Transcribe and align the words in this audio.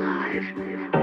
live. 0.00 0.99